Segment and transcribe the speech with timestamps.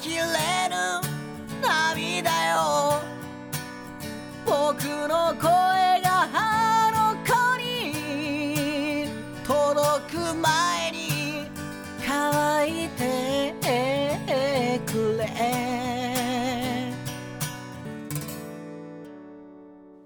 [0.00, 0.22] きれ
[0.68, 1.00] ぬ
[1.62, 3.00] 涙よ。
[4.44, 5.50] 僕の声
[6.02, 9.08] があの子に
[9.46, 11.48] 届く前に
[12.06, 13.54] 乾いて
[14.86, 15.24] くれ。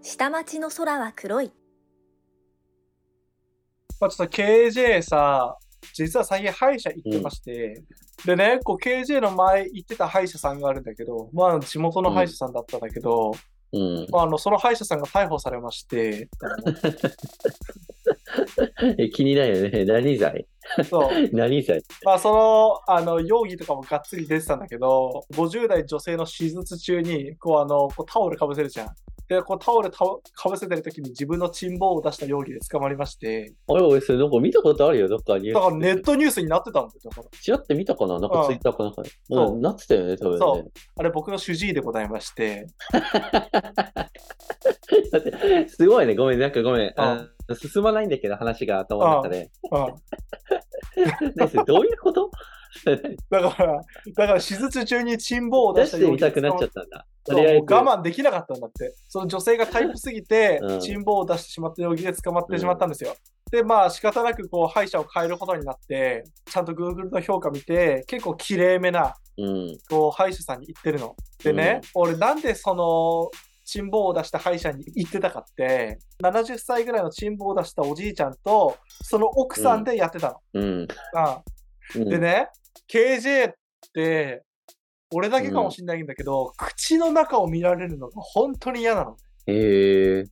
[0.03, 1.53] 下町の空は黒い。
[4.01, 5.57] まあ、ちょっと KJ さ、
[5.93, 7.83] 実は最近歯医者行ってまして、
[8.25, 13.33] でね、こう KJ の前行ってた歯医者さんがあるんだけど、まあ地元の歯医者さんだったんだけど、
[13.73, 14.07] うん。
[14.11, 16.29] まあ、あのその歯医者さんが逮捕されまして、
[18.99, 19.85] え気になるよね。
[19.85, 20.47] 何罪？
[20.89, 21.83] そう、 何罪？
[22.05, 28.89] まあその、あの、容疑とかもがっつり出てたんだけど、50代女性の手術中に、こうあの、こうタオルかぶせるじゃん。
[29.29, 35.53] で、こうタオルたかぶせてる時に自分のチンボを出した容疑で捕まりまして、あれ、俺、それなんか見たことあるよ、どっかに。
[35.53, 37.01] だからネットニュースになってたんだよ。
[37.05, 40.39] だからちらって見たかななんうんかツイッターかなんかううん、なってたよね、多分ね。
[40.39, 42.67] そうあれ僕の主治医でございまして、
[45.13, 46.93] だって、すごいね、ごめん、なんかごめん。
[46.97, 49.51] あ進まないんだけど、話が頭の中で。
[49.71, 49.85] うん。
[51.37, 52.31] ね、それどういうこと？
[53.31, 53.81] だから、
[54.17, 57.07] だから手術中にチンボを出出してみたくなっちゃったんだ。
[57.25, 58.95] とりあえず我慢できなかったんだって。
[59.09, 63.15] その女性がタイプすぎてうん、チンボを出してしまった容疑で捕まってしまったんですよ。
[63.51, 69.79] で、まあ仕方なくこう歯医者を変えることになって、ちゃんと Google の評価見て、結構綺麗めなうん。
[69.89, 71.15] こう歯医者さんに行ってるの。
[71.43, 73.31] でね、俺なんでその、
[73.65, 80.37] チンボを出した歯医者に行ってたかって、70歳ぐらいのチンボを出したおじいちゃんと、その奥さんでやってたの。
[80.55, 80.89] うん。
[81.15, 81.43] あ
[81.95, 82.49] うんでね、
[82.93, 83.55] KJ っ
[83.93, 84.43] て、
[85.15, 89.17] 俺だけかもしんないんだけど、口の中を見られるのが本当に嫌なの。
[89.47, 90.29] へえ、うん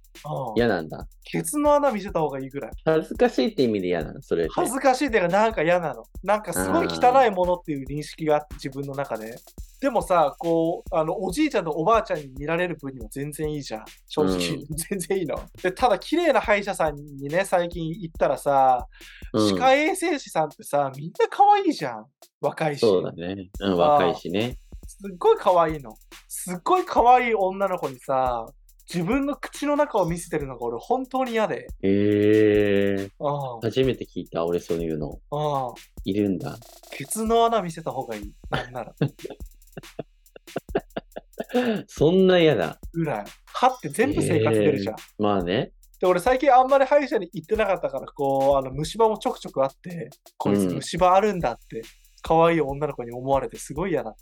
[0.56, 1.06] 嫌なんだ。
[1.24, 2.70] ケツの穴見せた方がいいぐらい。
[2.84, 4.46] 恥ずかしいって意味で嫌なの、それ。
[4.50, 6.04] 恥ずかしいっていうか、なんか嫌なの。
[6.22, 9.36] なんかすごい汚いものっていう認識があって、自分の中で。
[9.80, 13.84] でもさ、こう、あの、おじいちゃんとおばあちゃんに見られる分には全然いいじゃん。
[14.08, 14.34] 正直。
[14.34, 15.38] うん 全然いいの。
[15.62, 18.86] で、ただ、綺麗な歯医者さんにね、最近行ったらさ、
[19.32, 22.06] うん歯科衛生士さんってさ、みんな可愛いじゃん。
[22.40, 22.80] 若いし。
[22.80, 23.50] そうだね。
[23.60, 24.58] うん、若いしね。
[24.86, 25.94] すっごい可愛いの。
[26.28, 28.46] すっごい可愛い女の子にさ、
[28.92, 31.66] 自分の口の中を見せてるのが俺本当に嫌で。
[31.82, 35.18] へえ、あ初めて聞いた、俺そういうの。
[35.30, 36.56] あ、ああ、いるんだ。
[36.92, 38.32] ケツの穴見せた方がいい。
[38.48, 38.94] なんなら。
[41.86, 42.78] そんな嫌だ。
[42.92, 43.24] ぐらい。
[43.46, 44.96] 歯って全部生活出るじゃん。
[45.18, 45.72] まあね。
[46.00, 51.82] で、俺最近あんまり歯医者に行ってなかったから、こう、あの、虫歯もちょくちょくあって、こいつうん虫歯あるんだって、
[52.22, 54.14] 可愛い女の子に思われてすごい嫌だっ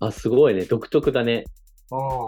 [0.00, 0.64] あ、すごいね。
[0.64, 1.44] 独特だね。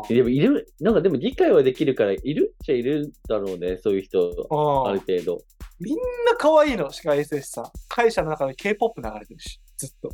[0.09, 2.55] でも、いる、なんかでも理解はできるから、いる？
[2.55, 3.77] っちゃいるだろうね。
[3.79, 4.19] そういう人、
[4.51, 5.39] あうんる程度。
[5.79, 5.97] みん
[6.27, 7.65] な可愛いの、歯科衛生士さん。
[7.89, 10.11] 歯医者の中で K-POP 流れてるし、ずっと。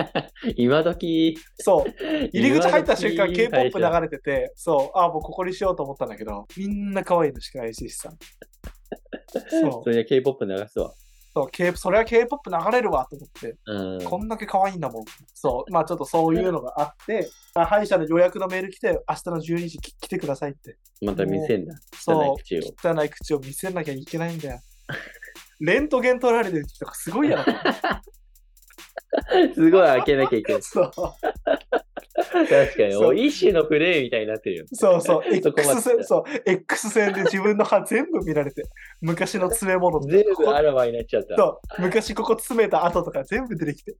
[0.56, 1.90] 今時、そう。
[2.32, 8.18] 入り口入った瞬間 K-POP 流れてて、そう、あ、もうここにしようと思ったんだけど、みんな可愛いの、歯科衛生士さん。
[9.50, 9.90] そうそ。
[9.90, 10.92] れは K-POP 流すわ。
[11.34, 14.04] そう K、それは K-POP 流れるわと思って、うん。
[14.04, 15.04] こんだけ可愛いんだもん。
[15.34, 15.72] そう。
[15.72, 20.78] まあちょっとそういうのがあって、あ歯医者の予約のメール来て、明日の12時き来てくださいって。
[21.02, 21.74] また見せんだ。
[21.96, 22.62] そう汚い口を。
[22.94, 24.60] 汚い口を見せなきゃいけないんだよ。
[25.58, 27.44] レントゲン取られてる時とかすごいやろ。
[29.54, 30.62] すごい開けなきゃいけない。
[30.66, 30.92] そう。
[32.48, 32.92] 確かに。
[32.92, 34.64] そうお一種のプレイみたいになってるよ。
[34.72, 35.22] そうそう。
[35.32, 36.22] X で線、そう。
[36.44, 38.64] X 線で自分の歯全部見られて、
[39.00, 41.36] 昔の詰め物全部あらわになっちゃった。
[41.36, 41.82] そう。
[41.82, 43.94] 昔ここ詰めた跡とか全部出てきて。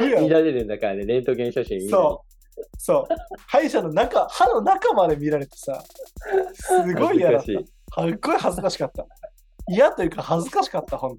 [0.00, 2.24] 見られるんだからね、レントゲン写真そ
[2.56, 2.62] う。
[2.76, 3.14] そう。
[3.46, 5.82] 歯医者の中、歯の中まで見られてさ、
[6.54, 7.46] すごい嫌だった。
[7.46, 9.06] すっごい恥ずかしかった。
[9.68, 11.14] 嫌というか恥ずかしかった、ほ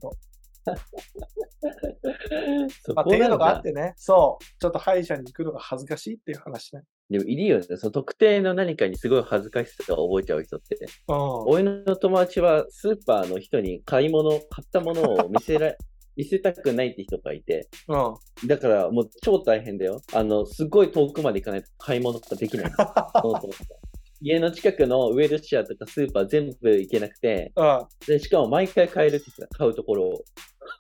[2.66, 2.94] んと。
[2.96, 3.30] まあ、っていう。
[3.30, 4.44] のがあってね、そう。
[4.60, 6.84] ちょっと歯医者に行くのが恥ずかしいっていう話ね。
[7.10, 7.66] でもいるよね。
[7.78, 10.78] その特定の何かにすごい恥ずかしさを覚えちゃう人って。
[11.08, 11.16] うん。
[11.48, 15.74] 俺の友達はスーパーの人に買い物、買ったものを見せら、
[16.16, 17.68] 見せたくないって人がいて。
[17.88, 18.48] うん。
[18.48, 20.02] だからもう超大変だよ。
[20.14, 22.72] あの、すごい遠くまで行かないと買い物とかできない。
[24.22, 27.86] 家の近くのウェルシアとかスーパー全部行けなくて、うん。
[28.06, 30.24] でしかも毎回買えるって言ってた、買うところを。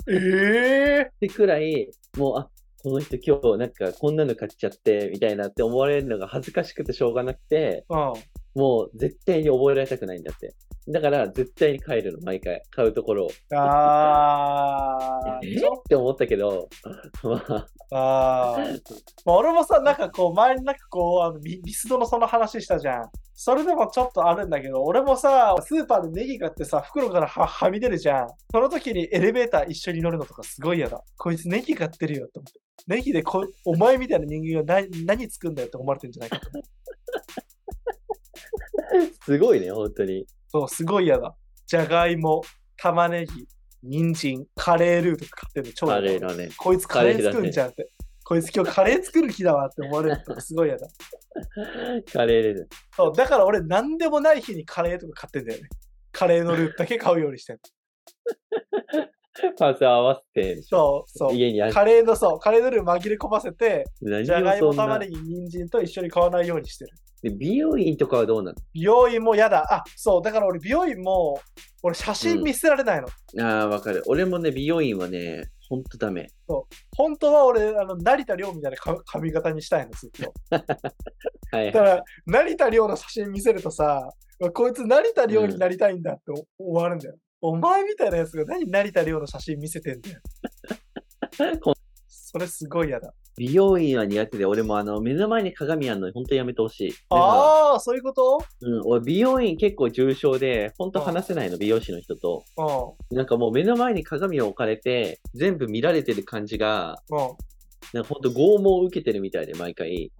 [0.07, 2.49] ええってくらい、もう、あ、
[2.81, 8.13] この人今日なんかこんなの買っちゃって、みたいなって思われるのが恥ずかしくてしょうがなくて、うん。
[8.55, 10.55] もう絶対に覚えられたくないんだって。
[10.91, 12.63] だから絶対に買えるの、毎回。
[12.71, 13.29] 買うところを。
[13.55, 15.47] あえ？
[15.47, 15.59] ー。
[15.59, 16.67] って思ったけど、
[17.21, 17.43] ま
[17.91, 18.81] あ、あー。
[19.23, 23.09] まあ、俺もさ、なんかこう、前になんかこう、あのミミスドのその話したじゃん。
[23.35, 28.27] それでもちょっとあるんだけど、俺もさ、スーパーでネギ買ってさ、袋からははみ出るじゃん。
[28.51, 31.03] その時にエレベーター一緒に乗るのとかすごい嫌だ。
[31.17, 32.59] こいつネギ買ってるよと思って。
[32.87, 36.49] ネギでこお前みたいな人間が何何作るんだよって思われてるんじゃないかと。
[39.23, 40.25] すごいね、本当に。
[40.49, 41.35] そう、すごい嫌だ。
[41.67, 42.41] じゃがいも、
[42.75, 43.47] 玉ねぎ、
[43.83, 46.49] 人参、カレールーとか買ってるの超カ嫌だレーだね。
[46.57, 47.91] こいつカレー作るんじゃんって。
[48.23, 50.87] こいつ今日カレー作る気だわって思われるとすごい嫌だ。
[52.13, 52.67] カレーです。
[52.95, 55.69] そう、だから俺何でもない日にカレーとか買ってんだよね。
[56.11, 57.61] カレーのルーだけ買うようにしてる。
[59.57, 61.33] パーツ合わせて、そう、そう。
[61.33, 61.73] 家にある。
[61.73, 66.91] カレーのそう、カレーのルー紛れ込ませて、何じゃがいも、玉ねぎ、人参と一緒に買わないようにしてる。
[67.21, 69.65] で美容院とかはどうな美容院も嫌だ。
[69.69, 71.39] あ、そう、だから俺美容院も、
[71.83, 73.07] 俺写真見せられないの。
[73.35, 74.03] のああ、わかる。
[74.07, 76.27] 俺もね、美容院はね、ほんとダメ。
[76.95, 80.33] 本当は俺、あの、成田凌みたいなか髪型にしたいの、ずっと。
[81.51, 84.09] はいだから、成田凌の写真見せるとさ、
[84.53, 86.23] こいつ成田凌になりたいんだって
[86.57, 87.15] 思われるんだよ。
[87.41, 90.19] お前みたいなやつが何成田凌の写真見せてんだよ
[91.61, 91.73] こ。
[92.07, 93.13] それすごい嫌だ。
[93.37, 96.93] 美容院は苦手で、俺もあの、目の前に鏡あるのほんとやめてほしい。
[97.09, 98.39] ああ、そういうこと？
[98.61, 102.43] うん、俺美容院結構重症で、ほんと話せないの、美容師の人と。
[103.11, 103.17] うん。
[103.17, 107.17] なんかもう目の前に鏡を置かれて、全部見られてる感じが、うん。
[107.93, 110.11] なんかほんと拷問を受けてるみたいで、毎回。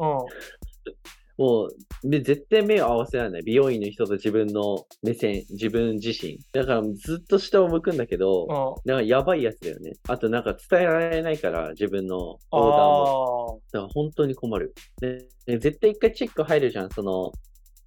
[1.40, 1.46] うん。
[1.46, 1.70] もう、
[2.04, 3.44] で絶対目を合わせられない。
[3.44, 6.38] 美容院の人と自分の目線、自分自身。
[6.52, 8.44] だからずっと下を向くんだけど、
[8.86, 8.92] うん。
[8.92, 9.94] なんかやばいやつだよね。
[10.08, 13.62] あとなんか伝えられないから、自分のオーダーも。
[13.74, 14.74] あだから本当に困る。
[15.02, 16.90] でで絶対一回チェック入るじゃん。
[16.92, 17.32] その、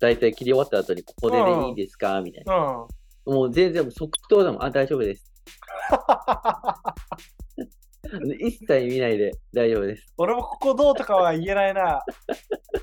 [0.01, 2.21] 大体切り終わった後にここででいいですか？
[2.23, 2.87] みたいな。
[3.25, 4.65] もう全然即答だもん。
[4.65, 5.31] あ、大丈夫です。
[8.41, 10.07] 一切見ないで大丈夫です。
[10.19, 12.01] 俺もここどうとかは言えないな。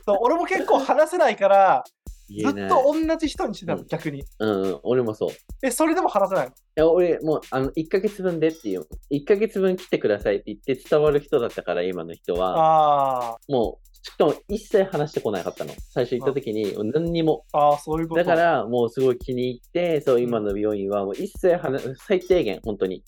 [0.05, 1.83] そう俺も結構話せないから、
[2.29, 2.67] ずっ。
[2.67, 4.23] と同じ人にしてたの、うん逆に。
[4.39, 5.29] うん、うん、俺もそう。
[5.29, 5.33] い
[5.63, 6.53] え、それでも話せないの？
[6.75, 8.85] や、俺、もう、あの、1ヶ月分でっていう。
[9.11, 13.33] 1ヶ月分来てくださいって言って伝わる人だったから、今の人は。
[13.33, 15.73] あもう、しかも一切話してこなかったの。
[15.93, 17.45] 最初行った時に、何にも。
[17.51, 18.23] あ、ああ、そういうこと。
[18.23, 23.03] だから、もうすごい気に入って、そう、今の美容院は、もう一切話、最低限、本当に。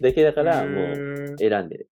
[0.00, 1.90] だけだから、もう、選んでる。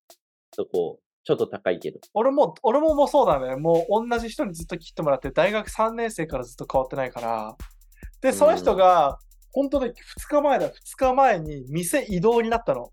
[0.53, 2.01] そこ、ちょっと高いけど。
[2.15, 3.57] 俺も、俺ももうそうだね。
[3.57, 7.57] もう同じ人にずっと切ってもらって、大学3年生からずっと変わってないから。
[8.21, 9.19] で、その人が、
[9.53, 9.95] 本当に2
[10.29, 12.91] 日前だ、2日前に店移動になったの。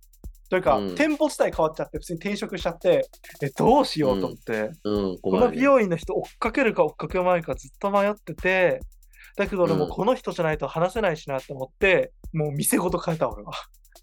[0.49, 3.07] というか、うん店舗自体変わっちゃって、普通に転職しちゃって、
[3.41, 5.47] え、どうしようと思って、うん、こ困る、ね。
[5.47, 8.79] の美容院の人追っかけるか追っかけまいかずっと迷ってて、
[9.37, 13.53] だけど俺もうんこの人じゃないと話せないしなって思って、もう店ごと変えた俺は。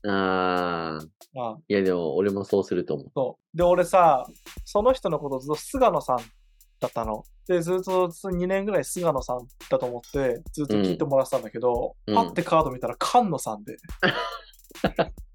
[0.08, 0.98] あ
[1.36, 3.10] あいや、でも、俺もそうすると思う。
[3.14, 3.56] そう。
[3.56, 4.26] で、俺さ、
[4.64, 6.18] その人のことずっと菅野さん
[6.80, 7.24] だったの。
[7.46, 9.38] で、ずっと2年ぐらい菅野さん
[9.70, 13.76] だと思って、ずっと聞いてもらってたんだけど、うんパッてカード見たら菅野さんで。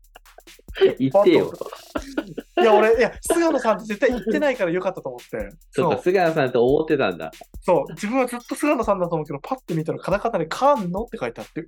[0.99, 1.53] 言ってよ。
[2.59, 5.49] いや、俺、いや、菅野さんって絶対言ってないからよかったと思って。
[5.71, 7.31] そっか、菅野さんと思ってたんだ。
[7.61, 7.93] そう。
[7.93, 11.65] 自分はずっと菅野さんだと思うけど、パッて見たらカタカナで菅野って書いてあって、う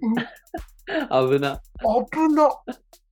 [1.27, 1.53] 危な。
[1.53, 1.59] ん、
[2.05, 2.49] 危な。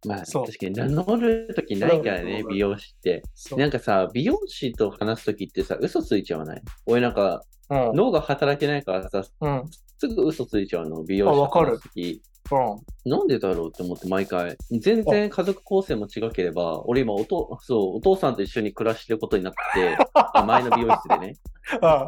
[0.05, 3.23] まあ、そう確かに名乗るときないからねう、ん美容師って。
[3.57, 6.61] なんかさ、美容師と話すときってさ、嘘ついちゃわない？
[6.85, 7.95] 俺なんか、うん。
[7.95, 9.63] 脳が働いてないからさ、うん。
[9.97, 12.21] すぐ嘘ついちゃうの、美容師とあわかる話すとき。
[12.51, 13.09] うん。
[13.09, 14.55] なんでだろうって思って毎回。
[14.71, 19.97] 全然家族構成も違ければ、俺今おと、そう、お父さんと一緒に暮らしてることになって
[20.45, 21.35] 前の美容室でね。
[21.81, 22.05] あ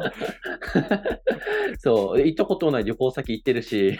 [1.78, 3.98] そう、行ったことない旅行先行ってるし、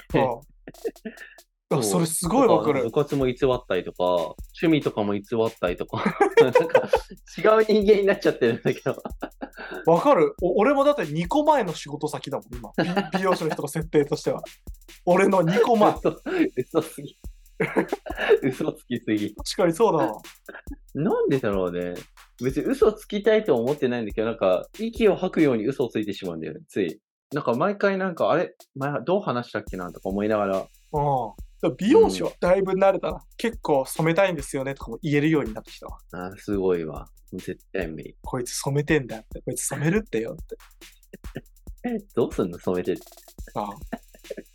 [1.73, 2.91] ああそれすごいわかる部。
[2.91, 5.25] 活も偽ったりとか、趣味とかも偽っ
[5.61, 6.05] たりとか、
[6.43, 6.61] なんか
[7.39, 9.01] 違う人間になっちゃってるんだけど。
[9.87, 12.73] わかるお俺もだって2個前の仕事先だもん、今。
[13.13, 14.43] 美 美容師の人の設定としては。
[15.07, 15.93] 俺の2個前。
[15.93, 16.23] 確
[16.57, 17.17] 嘘嘘すぎ。
[18.43, 19.35] 嘘つきすぎ。
[19.57, 20.21] かにそうだわ。
[20.95, 21.95] なんでだろうね。
[22.43, 27.01] 別に嘘つきたいとは思ってないんだけど、なんか、息を吐くように嘘をついてしまうんだよね、つい。
[27.33, 28.55] なんか毎回なんか、あれ？
[28.75, 29.93] 前どう話したっけな？
[29.93, 30.67] とか思いながら、うん。
[31.79, 33.21] 美容師はだいぶ慣れたな。
[33.37, 35.99] 結構染めたいんですよねとかも言えるようになってきたわ。
[36.13, 37.07] あーすごいわ。
[37.33, 38.17] 絶対無理。
[38.23, 39.41] こいつ染めてんだって。
[39.43, 40.57] こいつ染めるってよって。
[41.89, 42.59] え、 どうすんの？
[42.59, 42.95] 染めて。
[43.55, 43.75] ああ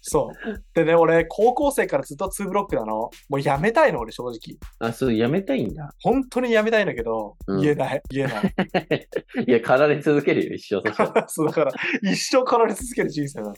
[0.01, 0.63] そう。
[0.73, 3.09] でね、俺、高校生からずっと2ブロックなの。
[3.29, 4.37] もうやめたいの、俺、正直。
[4.79, 5.93] あ、そう、やめたいんだ。
[6.01, 8.53] 本当にやめたいんだけど、うん言えない、言えない。
[9.47, 11.27] いや、駆られ続けるよ、一生。
[11.27, 11.71] そ うだから、
[12.03, 13.53] 一生かられ続ける人生だな。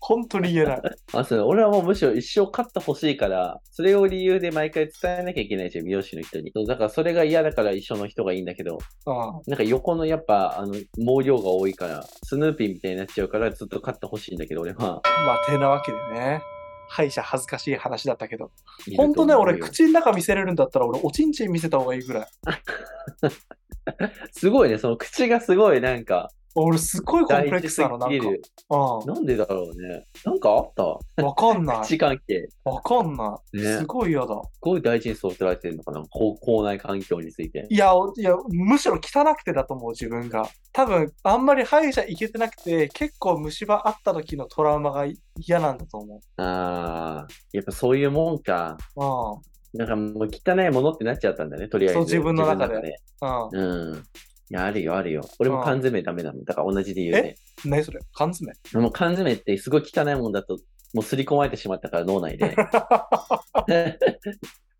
[0.00, 0.80] 本当に言えない。
[1.12, 6.52] あ、そう、俺はもうむしろ一生勝ってほしいから、それを理由で毎回伝えなきゃいけないじゃん、美容師の人に。
[6.54, 15.00] そうだからそれが嫌だから一緒の人がいいんだけど、あなんか横のやっぱ、あの、毛量が多いから、スヌーピーみたいになっちゃうからずっと勝ってほしいんだけど、俺は。
[15.02, 16.40] あまあ、てなわけでね。
[16.88, 18.50] 歯医者恥ずかしい話だったけど。
[18.86, 22.26] いるほんとね、俺、口の中見せれるんだったら、俺、おちんちん見せた方がいいぐらい。
[24.32, 28.26] すごいね、その口がすごいなんか、俺、すっごいコンプレックスなの、なんか。
[28.70, 30.06] うなんでだろうね。
[30.24, 31.22] なんかあった？
[31.22, 31.24] ん。
[31.26, 31.80] わかんない。
[31.82, 32.48] 口関係。
[32.64, 33.56] わかんない。
[33.58, 34.26] ねすごい嫌だ。
[34.26, 36.02] すごい大事に育てられてるのかな？
[36.08, 37.66] 口口内環境について。
[37.68, 40.48] いや、いや、むしろ汚くてだと思う、自分が。
[40.72, 45.06] 多分、あんまり歯医者行けてなくて、結構虫歯あった時のトラウマが
[45.38, 48.78] 嫌なんだと思ああ、やっぱそういうもんか。
[48.96, 49.04] う。
[49.04, 49.06] う
[49.38, 49.78] ん。
[49.78, 51.94] なんかもう汚いものってなっちゃったんだね、とりあえず。
[51.94, 52.86] そう自分の中で自
[53.20, 53.50] うん。
[53.50, 53.58] 分の中で。
[53.58, 54.04] うん。
[54.48, 55.22] いや、あるよ、あるよ。
[55.38, 56.44] 俺も缶詰ダメなの。
[56.44, 57.36] だから同じ理由で。
[57.64, 58.00] 何それ？
[58.12, 58.52] 缶詰？
[58.80, 60.58] もう缶詰ってすごい汚いもんだと、
[60.94, 62.54] もう刷り込まれてしまったから脳内で。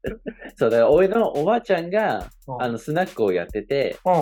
[0.57, 4.15] そう、だから俺のおばあちゃんが、うんあの、スナックをやってて、うん。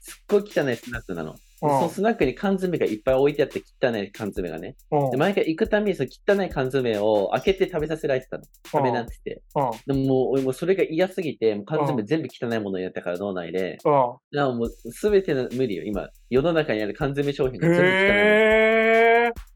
[0.00, 1.34] すっごい汚いスナックなの。
[1.66, 4.76] うんそのスナックに缶詰がいっぱい置いてあって、汚い缶詰がね。
[4.90, 8.44] うんで、毎回行くたびにその汚い缶詰を開けて食べさせられてたの。
[8.64, 9.42] 食べなってて。
[9.54, 10.02] うん。
[10.02, 13.78] でももう、それが嫌すぎて、もう缶詰全部汚いものになったから脳内で。
[13.84, 13.92] うん。
[13.92, 15.84] だからもうすべての無理よ。
[15.84, 18.75] 今、世の中にある缶詰商品が全部汚いー。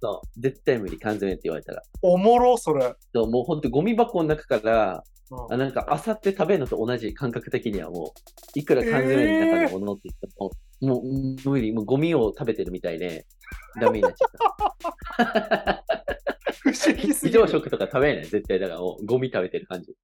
[0.01, 0.41] そう。
[0.41, 1.83] 絶対無理、缶詰って言われたら。
[2.03, 2.95] おもろ、それ。
[3.15, 8.13] そうもうほんとゴミ箱の中から、うんあなんか、あさって食べるのと同じ感覚的にはも
[8.57, 13.27] う、いくら缶詰の中のものって言っても、もう無理、もうゴミを食べてるみたいで、
[13.81, 14.31] ダメになっちゃっ
[15.17, 15.85] た。
[16.63, 17.59] 不思議す非ぎる常。
[17.59, 18.59] 食とか食べない、絶対。
[18.59, 19.95] だからもう、ゴミ食べてる感じ。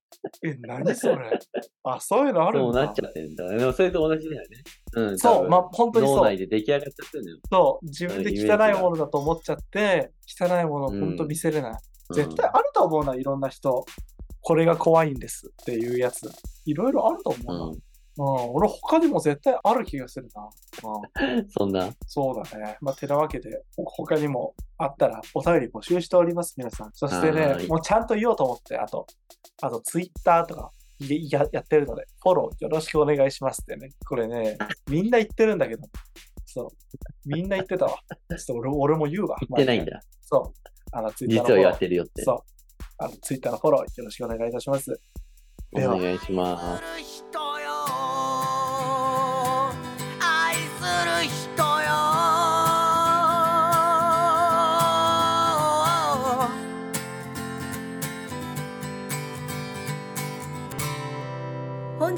[0.45, 1.39] え、何それ。
[1.85, 2.65] あ、そういうのあるんだ。
[2.67, 3.49] そうなっちゃってるんだ。
[3.49, 4.49] でもそれと同じだよね。
[4.95, 5.19] うん。
[5.19, 6.17] そう、まあ、本当にそう。
[6.17, 7.39] 脳内で出来上がっちゃってるのよ。
[7.51, 11.71] そう、自分で汚いものだと思っちゃって、汚いものを本当見せれない。
[11.73, 11.77] うん
[12.15, 13.85] 絶対あると思うな、いろんな人。
[14.41, 16.21] これが怖いんですっていうやつ。
[16.65, 17.65] いろいろあると思うな。
[17.65, 17.79] うん。
[18.19, 20.49] うん、俺他にも絶対ある気がするな。
[21.35, 21.91] うん、 そんな。
[22.07, 22.79] そうだね。
[22.81, 26.91] まあ、てなわけで、他にもあったらお便り募集しております、皆さん。
[26.95, 29.07] そしてね、はいもうちゃんと言おうと思って、あと、
[29.63, 33.91] あとツイッターとかややってるので、フォローよろしくお願いしますってね。
[34.07, 34.57] これね、
[34.89, 35.83] みんな言ってるんだけど、
[36.45, 36.69] そう。
[37.27, 37.91] みんな言ってたわ。
[37.91, 39.37] ちょっと俺も俺も言うわ。
[39.41, 40.01] 言ってないんだ。
[40.23, 40.53] そう。
[40.93, 41.65] あの、ツイッターの実はフォロー。
[41.65, 42.23] やってるよって。
[42.23, 42.39] そう。
[42.99, 45.01] あの、ツイッターのフォローよろしくお願いいたします。
[45.73, 47.26] お願いします。